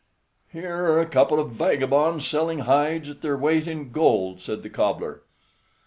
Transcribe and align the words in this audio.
"Here 0.51 0.85
are 0.87 0.99
a 0.99 1.05
couple 1.05 1.39
of 1.39 1.51
vagabonds 1.51 2.25
selling 2.25 2.61
hides 2.65 3.07
at 3.07 3.21
their 3.21 3.37
weight 3.37 3.67
in 3.67 3.91
gold," 3.91 4.41
said 4.41 4.63
the 4.63 4.69
cobbler. 4.71 5.21